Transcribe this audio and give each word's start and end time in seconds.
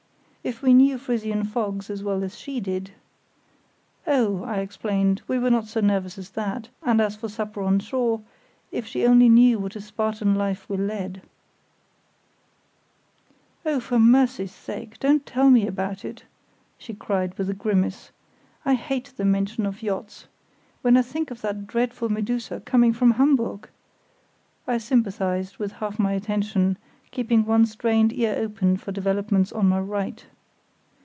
If 0.43 0.63
we 0.63 0.73
knew 0.73 0.97
Frisian 0.97 1.43
fogs 1.43 1.87
as 1.91 2.03
well 2.03 2.23
as 2.23 2.35
she 2.35 2.59
did—— 2.59 2.93
Oh, 4.07 4.43
I 4.43 4.57
explained, 4.61 5.21
we 5.27 5.37
were 5.37 5.51
not 5.51 5.67
so 5.67 5.81
nervous 5.81 6.17
as 6.17 6.31
that; 6.31 6.67
and 6.81 6.99
as 6.99 7.15
for 7.15 7.29
supper 7.29 7.61
on 7.61 7.77
shore, 7.77 8.21
if 8.71 8.87
she 8.87 9.05
only 9.05 9.29
knew 9.29 9.59
what 9.59 9.75
a 9.75 9.81
Spartan 9.81 10.33
life 10.33 10.67
we 10.67 10.77
led—— 10.77 11.21
"Oh, 13.67 13.79
for 13.79 13.99
mercy's 13.99 14.51
sake, 14.51 14.97
don't 14.97 15.27
tell 15.27 15.51
me 15.51 15.67
about 15.67 16.03
it!" 16.03 16.23
she 16.79 16.95
cried, 16.95 17.37
with 17.37 17.47
a 17.47 17.53
grimace; 17.53 18.09
"I 18.65 18.73
hate 18.73 19.13
the 19.17 19.25
mention 19.25 19.67
of 19.67 19.83
yachts. 19.83 20.25
When 20.81 20.97
I 20.97 21.03
think 21.03 21.29
of 21.29 21.41
that 21.41 21.67
dreadful 21.67 22.09
Medusa 22.09 22.61
coming 22.65 22.93
from 22.93 23.11
Hamburg——" 23.11 23.69
I 24.65 24.79
sympathised 24.79 25.57
with 25.59 25.73
half 25.73 25.99
my 25.99 26.13
attention, 26.13 26.79
keeping 27.11 27.45
one 27.45 27.65
strained 27.65 28.13
ear 28.13 28.33
open 28.37 28.77
for 28.77 28.93
developments 28.93 29.51
on 29.51 29.67
my 29.67 29.77
right. 29.79 30.25